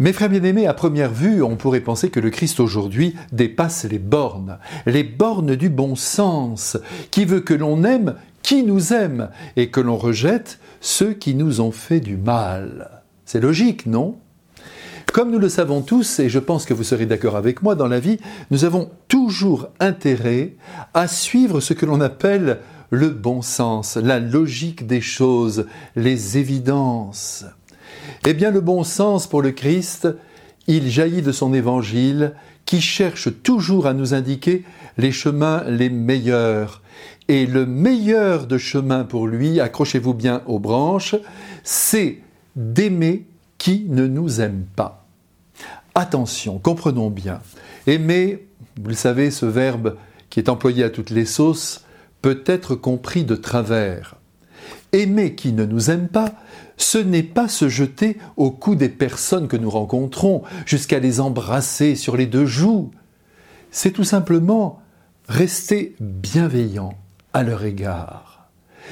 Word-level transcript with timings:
Mes 0.00 0.12
frères 0.12 0.28
bien-aimés, 0.28 0.68
à 0.68 0.74
première 0.74 1.12
vue, 1.12 1.42
on 1.42 1.56
pourrait 1.56 1.80
penser 1.80 2.08
que 2.08 2.20
le 2.20 2.30
Christ 2.30 2.60
aujourd'hui 2.60 3.16
dépasse 3.32 3.84
les 3.84 3.98
bornes, 3.98 4.58
les 4.86 5.02
bornes 5.02 5.56
du 5.56 5.68
bon 5.70 5.96
sens, 5.96 6.76
qui 7.10 7.24
veut 7.24 7.40
que 7.40 7.54
l'on 7.54 7.82
aime 7.82 8.14
qui 8.42 8.62
nous 8.62 8.92
aime 8.92 9.28
et 9.56 9.70
que 9.70 9.80
l'on 9.80 9.96
rejette 9.96 10.60
ceux 10.80 11.14
qui 11.14 11.34
nous 11.34 11.60
ont 11.60 11.72
fait 11.72 11.98
du 11.98 12.16
mal. 12.16 13.02
C'est 13.24 13.40
logique, 13.40 13.86
non? 13.86 14.18
Comme 15.12 15.32
nous 15.32 15.40
le 15.40 15.48
savons 15.48 15.82
tous, 15.82 16.20
et 16.20 16.28
je 16.28 16.38
pense 16.38 16.64
que 16.64 16.74
vous 16.74 16.84
serez 16.84 17.06
d'accord 17.06 17.34
avec 17.34 17.62
moi, 17.62 17.74
dans 17.74 17.88
la 17.88 17.98
vie, 17.98 18.20
nous 18.52 18.64
avons 18.64 18.90
toujours 19.08 19.68
intérêt 19.80 20.54
à 20.94 21.08
suivre 21.08 21.58
ce 21.58 21.74
que 21.74 21.86
l'on 21.86 22.00
appelle 22.00 22.60
le 22.90 23.08
bon 23.08 23.42
sens, 23.42 23.96
la 23.96 24.20
logique 24.20 24.86
des 24.86 25.00
choses, 25.00 25.66
les 25.96 26.38
évidences. 26.38 27.44
Eh 28.26 28.34
bien, 28.34 28.50
le 28.50 28.60
bon 28.60 28.84
sens 28.84 29.26
pour 29.26 29.42
le 29.42 29.52
Christ, 29.52 30.08
il 30.66 30.90
jaillit 30.90 31.22
de 31.22 31.32
son 31.32 31.54
évangile 31.54 32.34
qui 32.64 32.80
cherche 32.80 33.28
toujours 33.42 33.86
à 33.86 33.94
nous 33.94 34.12
indiquer 34.12 34.64
les 34.98 35.12
chemins 35.12 35.64
les 35.66 35.88
meilleurs. 35.88 36.82
Et 37.28 37.46
le 37.46 37.66
meilleur 37.66 38.46
de 38.46 38.58
chemin 38.58 39.04
pour 39.04 39.26
lui, 39.26 39.60
accrochez-vous 39.60 40.14
bien 40.14 40.42
aux 40.46 40.58
branches, 40.58 41.16
c'est 41.64 42.18
d'aimer 42.56 43.24
qui 43.56 43.86
ne 43.88 44.06
nous 44.06 44.40
aime 44.40 44.66
pas. 44.76 45.06
Attention, 45.94 46.58
comprenons 46.58 47.10
bien. 47.10 47.40
Aimer, 47.86 48.46
vous 48.80 48.90
le 48.90 48.94
savez, 48.94 49.30
ce 49.30 49.46
verbe 49.46 49.96
qui 50.30 50.40
est 50.40 50.50
employé 50.50 50.84
à 50.84 50.90
toutes 50.90 51.10
les 51.10 51.24
sauces, 51.24 51.84
peut 52.20 52.42
être 52.46 52.74
compris 52.74 53.24
de 53.24 53.34
travers. 53.34 54.17
Aimer 54.92 55.34
qui 55.34 55.52
ne 55.52 55.64
nous 55.64 55.90
aime 55.90 56.08
pas, 56.08 56.32
ce 56.76 56.98
n'est 56.98 57.22
pas 57.22 57.48
se 57.48 57.68
jeter 57.68 58.16
au 58.36 58.50
cou 58.50 58.74
des 58.74 58.88
personnes 58.88 59.48
que 59.48 59.56
nous 59.56 59.70
rencontrons 59.70 60.42
jusqu'à 60.64 60.98
les 60.98 61.20
embrasser 61.20 61.94
sur 61.94 62.16
les 62.16 62.26
deux 62.26 62.46
joues. 62.46 62.90
C'est 63.70 63.90
tout 63.90 64.04
simplement 64.04 64.80
rester 65.28 65.94
bienveillant 66.00 66.94
à 67.34 67.42
leur 67.42 67.64
égard. 67.64 68.48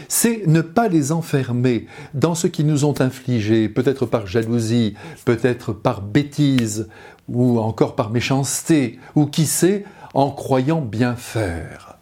C'est 0.09 0.47
ne 0.47 0.61
pas 0.61 0.89
les 0.89 1.12
enfermer 1.12 1.87
dans 2.12 2.34
ce 2.34 2.47
qu'ils 2.47 2.67
nous 2.67 2.84
ont 2.84 3.01
infligé, 3.01 3.69
peut-être 3.69 4.05
par 4.05 4.27
jalousie, 4.27 4.95
peut-être 5.25 5.73
par 5.73 6.03
bêtise, 6.03 6.89
ou 7.28 7.59
encore 7.59 7.97
par 7.97 8.11
méchanceté, 8.11 8.99
ou 9.15 9.27
qui 9.27 9.47
sait, 9.47 9.84
en 10.12 10.31
croyant 10.31 10.83
bien 10.83 11.17
faire. 11.17 11.99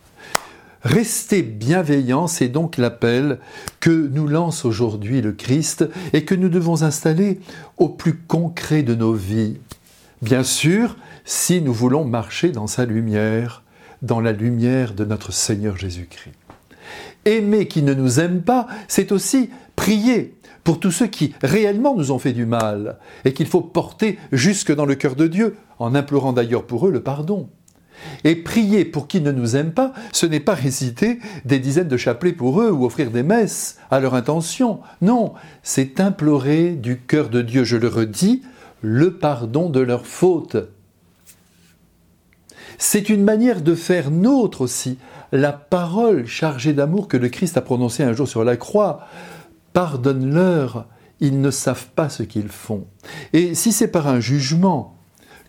Rester 0.85 1.43
bienveillant, 1.43 2.27
c'est 2.27 2.49
donc 2.49 2.77
l'appel 2.77 3.39
que 3.81 3.91
nous 3.91 4.29
lance 4.29 4.67
aujourd'hui 4.67 5.23
le 5.23 5.33
Christ 5.33 5.89
et 6.13 6.27
que 6.27 6.35
nous 6.35 6.51
devons 6.51 6.83
installer 6.83 7.41
au 7.79 7.89
plus 7.89 8.19
concret 8.19 8.83
de 8.83 8.95
nos 8.95 9.15
vies. 9.15 9.57
Bien 10.21 10.43
sûr, 10.43 10.99
si 11.25 11.63
nous 11.63 11.73
voulons 11.73 12.05
marcher 12.05 12.51
dans 12.51 12.67
sa 12.67 12.85
lumière, 12.85 13.63
dans 14.03 14.21
la 14.21 14.33
lumière 14.33 14.93
de 14.93 15.07
notre 15.07 15.33
Seigneur 15.33 15.79
Jésus-Christ. 15.79 16.35
Aimer 17.25 17.67
qui 17.67 17.83
ne 17.83 17.95
nous 17.95 18.21
aime 18.21 18.43
pas, 18.43 18.67
c'est 18.87 19.11
aussi 19.11 19.49
prier 19.77 20.35
pour 20.65 20.81
tous 20.81 20.91
ceux 20.91 21.07
qui 21.07 21.33
réellement 21.43 21.95
nous 21.95 22.13
ont 22.13 22.19
fait 22.19 22.35
du 22.35 22.45
mal 22.45 22.99
et 23.25 23.33
qu'il 23.33 23.47
faut 23.47 23.63
porter 23.63 24.19
jusque 24.33 24.75
dans 24.75 24.85
le 24.85 24.97
cœur 24.97 25.17
de 25.17 25.29
Dieu, 25.29 25.57
en 25.79 25.95
implorant 25.95 26.35
d'ailleurs 26.35 26.67
pour 26.67 26.87
eux 26.87 26.93
le 26.93 27.03
pardon. 27.03 27.49
Et 28.25 28.37
prier 28.37 28.85
pour 28.85 29.07
qui 29.07 29.21
ne 29.21 29.33
nous 29.33 29.57
aime 29.57 29.73
pas, 29.73 29.93
ce 30.13 30.27
n'est 30.27 30.41
pas 30.41 30.55
réciter 30.55 31.19
des 31.45 31.59
dizaines 31.59 31.89
de 31.89 31.97
chapelets 31.97 32.33
pour 32.33 32.61
eux 32.61 32.71
ou 32.71 32.85
offrir 32.85 33.11
des 33.11 33.23
messes 33.23 33.79
à 33.91 34.01
leur 34.01 34.15
intention. 34.15 34.81
Non, 35.03 35.35
c'est 35.63 36.01
implorer 36.01 36.73
du 36.73 36.99
cœur 36.99 37.29
de 37.29 37.43
Dieu, 37.43 37.65
je 37.65 37.77
le 37.77 37.89
redis, 37.89 38.43
le 38.83 39.15
pardon 39.15 39.71
de 39.71 39.81
leurs 39.81 40.07
fautes. 40.07 40.57
C'est 42.79 43.09
une 43.09 43.25
manière 43.25 43.63
de 43.63 43.75
faire 43.75 44.11
nôtre 44.11 44.61
aussi 44.61 44.99
la 45.33 45.53
parole 45.53 46.27
chargée 46.27 46.73
d'amour 46.73 47.09
que 47.09 47.17
le 47.17 47.29
Christ 47.29 47.57
a 47.57 47.63
prononcée 47.63 48.03
un 48.03 48.13
jour 48.13 48.29
sur 48.29 48.45
la 48.45 48.57
croix. 48.57 49.07
Pardonne-leur, 49.73 50.87
ils 51.21 51.41
ne 51.41 51.51
savent 51.51 51.89
pas 51.95 52.09
ce 52.09 52.23
qu'ils 52.23 52.49
font. 52.49 52.87
Et 53.33 53.55
si 53.55 53.73
c'est 53.73 53.89
par 53.89 54.07
un 54.09 54.21
jugement 54.21 54.97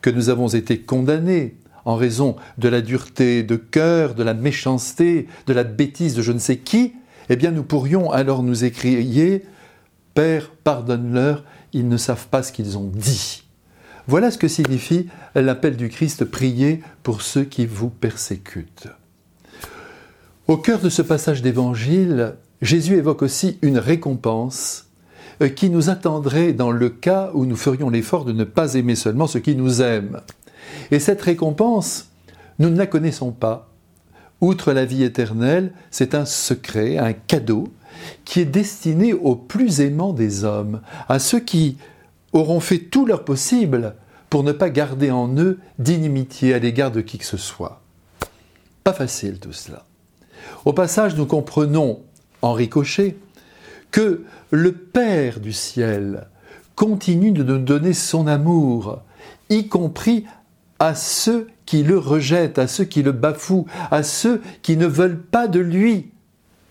que 0.01 0.09
nous 0.09 0.29
avons 0.29 0.47
été 0.47 0.79
condamnés, 0.79 1.57
en 1.85 1.95
raison 1.95 2.35
de 2.57 2.67
la 2.67 2.81
dureté 2.81 3.43
de 3.43 3.55
cœur, 3.55 4.15
de 4.15 4.23
la 4.23 4.33
méchanceté, 4.33 5.27
de 5.47 5.53
la 5.53 5.63
bêtise 5.63 6.15
de 6.15 6.21
je 6.21 6.31
ne 6.31 6.39
sais 6.39 6.57
qui, 6.57 6.93
eh 7.29 7.35
bien 7.35 7.51
nous 7.51 7.63
pourrions 7.63 8.11
alors 8.11 8.43
nous 8.43 8.65
écrier 8.65 9.45
Père, 10.13 10.51
pardonne-leur, 10.63 11.43
ils 11.73 11.87
ne 11.87 11.97
savent 11.97 12.27
pas 12.27 12.41
ce 12.41 12.51
qu'ils 12.51 12.77
ont 12.77 12.89
dit. 12.93 13.43
Voilà 14.07 14.31
ce 14.31 14.37
que 14.37 14.47
signifie 14.47 15.07
l'appel 15.35 15.75
du 15.75 15.89
Christ 15.89 16.25
prier 16.25 16.81
pour 17.03 17.21
ceux 17.21 17.43
qui 17.43 17.65
vous 17.65 17.89
persécutent. 17.89 18.87
Au 20.47 20.57
cœur 20.57 20.79
de 20.79 20.89
ce 20.89 21.01
passage 21.01 21.41
d'évangile, 21.41 22.35
Jésus 22.61 22.95
évoque 22.95 23.23
aussi 23.23 23.57
une 23.61 23.79
récompense 23.79 24.85
euh, 25.41 25.49
qui 25.49 25.69
nous 25.69 25.89
attendrait 25.89 26.53
dans 26.53 26.71
le 26.71 26.89
cas 26.89 27.31
où 27.33 27.45
nous 27.45 27.55
ferions 27.55 27.89
l'effort 27.89 28.25
de 28.25 28.31
ne 28.31 28.43
pas 28.43 28.75
aimer 28.75 28.95
seulement 28.95 29.27
ceux 29.27 29.39
qui 29.39 29.55
nous 29.55 29.81
aiment. 29.81 30.21
Et 30.91 30.99
cette 30.99 31.21
récompense, 31.21 32.09
nous 32.59 32.69
ne 32.69 32.77
la 32.77 32.87
connaissons 32.87 33.31
pas. 33.31 33.69
Outre 34.41 34.73
la 34.73 34.85
vie 34.85 35.03
éternelle, 35.03 35.71
c'est 35.91 36.15
un 36.15 36.25
secret, 36.25 36.97
un 36.97 37.13
cadeau, 37.13 37.69
qui 38.25 38.41
est 38.41 38.45
destiné 38.45 39.13
aux 39.13 39.35
plus 39.35 39.81
aimants 39.81 40.13
des 40.13 40.43
hommes, 40.43 40.81
à 41.07 41.19
ceux 41.19 41.39
qui 41.39 41.77
auront 42.33 42.59
fait 42.59 42.79
tout 42.79 43.05
leur 43.05 43.23
possible 43.23 43.95
pour 44.29 44.43
ne 44.43 44.51
pas 44.51 44.69
garder 44.69 45.11
en 45.11 45.33
eux 45.37 45.59
d'inimitié 45.79 46.53
à 46.53 46.59
l'égard 46.59 46.91
de 46.91 47.01
qui 47.01 47.17
que 47.17 47.25
ce 47.25 47.37
soit. 47.37 47.81
Pas 48.83 48.93
facile 48.93 49.39
tout 49.39 49.53
cela. 49.53 49.85
Au 50.65 50.73
passage, 50.73 51.15
nous 51.15 51.25
comprenons, 51.25 52.01
en 52.41 52.53
ricochet, 52.53 53.17
que 53.91 54.23
le 54.51 54.73
Père 54.73 55.39
du 55.39 55.53
ciel 55.53 56.27
continue 56.75 57.31
de 57.31 57.43
nous 57.43 57.57
donner 57.57 57.93
son 57.93 58.27
amour, 58.27 59.01
y 59.49 59.67
compris 59.67 60.25
à 60.79 60.95
ceux 60.95 61.47
qui 61.65 61.83
le 61.83 61.97
rejettent, 61.97 62.59
à 62.59 62.67
ceux 62.67 62.85
qui 62.85 63.03
le 63.03 63.11
bafouent, 63.11 63.65
à 63.91 64.03
ceux 64.03 64.41
qui 64.61 64.77
ne 64.77 64.85
veulent 64.85 65.21
pas 65.21 65.47
de 65.47 65.59
lui. 65.59 66.11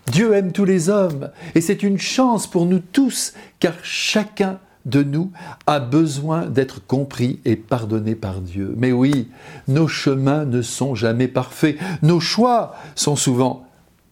Dieu 0.06 0.34
aime 0.34 0.52
tous 0.52 0.64
les 0.64 0.90
hommes 0.90 1.30
et 1.54 1.60
c'est 1.60 1.82
une 1.82 1.98
chance 1.98 2.46
pour 2.46 2.66
nous 2.66 2.80
tous 2.80 3.32
car 3.58 3.74
chacun 3.82 4.58
de 4.84 5.02
nous 5.02 5.32
a 5.66 5.80
besoin 5.80 6.46
d'être 6.46 6.86
compris 6.86 7.40
et 7.44 7.56
pardonné 7.56 8.14
par 8.14 8.40
Dieu. 8.40 8.74
Mais 8.76 8.92
oui, 8.92 9.28
nos 9.66 9.88
chemins 9.88 10.44
ne 10.44 10.60
sont 10.60 10.94
jamais 10.94 11.28
parfaits, 11.28 11.78
nos 12.02 12.20
choix 12.20 12.74
sont 12.94 13.16
souvent 13.16 13.66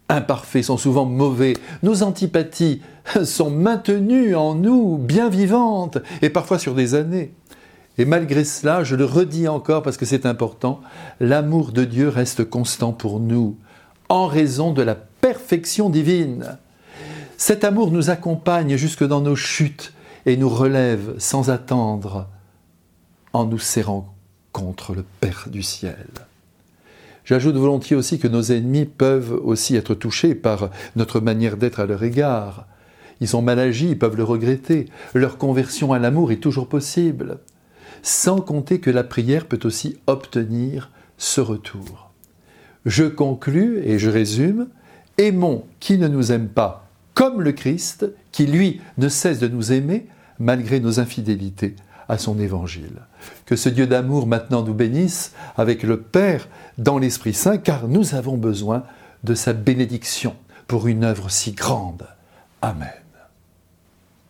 imparfaits, 0.08 0.64
sont 0.64 0.78
souvent 0.78 1.04
mauvais, 1.04 1.54
nos 1.82 2.02
antipathies 2.02 2.80
sont 3.24 3.50
maintenues 3.50 4.34
en 4.34 4.54
nous, 4.54 4.96
bien 4.96 5.28
vivantes, 5.28 5.98
et 6.22 6.30
parfois 6.30 6.58
sur 6.58 6.74
des 6.74 6.94
années. 6.94 7.32
Et 7.98 8.04
malgré 8.04 8.44
cela, 8.44 8.84
je 8.84 8.96
le 8.96 9.04
redis 9.04 9.48
encore 9.48 9.82
parce 9.82 9.96
que 9.96 10.06
c'est 10.06 10.26
important, 10.26 10.80
l'amour 11.20 11.72
de 11.72 11.84
Dieu 11.84 12.08
reste 12.08 12.44
constant 12.44 12.92
pour 12.92 13.20
nous, 13.20 13.58
en 14.08 14.26
raison 14.26 14.72
de 14.72 14.82
la 14.82 14.94
perfection 14.94 15.90
divine. 15.90 16.58
Cet 17.36 17.64
amour 17.64 17.90
nous 17.90 18.10
accompagne 18.10 18.76
jusque 18.76 19.06
dans 19.06 19.20
nos 19.20 19.36
chutes 19.36 19.92
et 20.26 20.36
nous 20.36 20.48
relève 20.48 21.14
sans 21.18 21.50
attendre 21.50 22.28
en 23.32 23.44
nous 23.44 23.58
serrant 23.58 24.14
contre 24.52 24.94
le 24.94 25.04
Père 25.20 25.48
du 25.50 25.62
ciel. 25.62 26.06
J'ajoute 27.24 27.56
volontiers 27.56 27.96
aussi 27.96 28.18
que 28.18 28.28
nos 28.28 28.42
ennemis 28.42 28.84
peuvent 28.84 29.40
aussi 29.44 29.76
être 29.76 29.94
touchés 29.94 30.34
par 30.34 30.70
notre 30.96 31.20
manière 31.20 31.56
d'être 31.56 31.80
à 31.80 31.86
leur 31.86 32.02
égard. 32.02 32.66
Ils 33.20 33.28
sont 33.28 33.42
mal 33.42 33.58
agis, 33.58 33.90
ils 33.90 33.98
peuvent 33.98 34.16
le 34.16 34.24
regretter. 34.24 34.86
Leur 35.14 35.38
conversion 35.38 35.92
à 35.92 35.98
l'amour 35.98 36.32
est 36.32 36.36
toujours 36.36 36.68
possible 36.68 37.38
sans 38.02 38.40
compter 38.40 38.80
que 38.80 38.90
la 38.90 39.04
prière 39.04 39.46
peut 39.46 39.60
aussi 39.64 39.96
obtenir 40.06 40.90
ce 41.18 41.40
retour. 41.40 42.10
Je 42.84 43.04
conclus 43.04 43.78
et 43.84 43.98
je 43.98 44.10
résume, 44.10 44.68
aimons 45.18 45.64
qui 45.80 45.98
ne 45.98 46.08
nous 46.08 46.32
aime 46.32 46.48
pas 46.48 46.88
comme 47.14 47.42
le 47.42 47.52
Christ, 47.52 48.06
qui 48.32 48.46
lui 48.46 48.80
ne 48.98 49.08
cesse 49.08 49.38
de 49.38 49.48
nous 49.48 49.72
aimer 49.72 50.06
malgré 50.38 50.80
nos 50.80 50.98
infidélités 50.98 51.76
à 52.08 52.18
son 52.18 52.38
évangile. 52.38 53.02
Que 53.46 53.56
ce 53.56 53.68
Dieu 53.68 53.86
d'amour 53.86 54.26
maintenant 54.26 54.62
nous 54.62 54.74
bénisse 54.74 55.32
avec 55.56 55.82
le 55.82 56.00
Père 56.00 56.48
dans 56.78 56.98
l'Esprit 56.98 57.34
Saint, 57.34 57.58
car 57.58 57.86
nous 57.86 58.14
avons 58.14 58.36
besoin 58.36 58.84
de 59.24 59.34
sa 59.34 59.52
bénédiction 59.52 60.34
pour 60.66 60.88
une 60.88 61.04
œuvre 61.04 61.30
si 61.30 61.52
grande. 61.52 62.06
Amen. 62.60 63.01